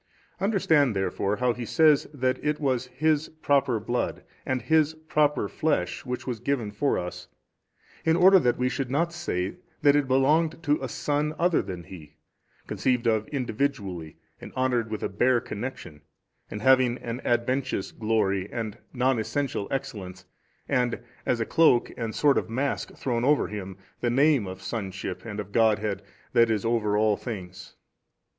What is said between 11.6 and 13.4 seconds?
than He, conceived of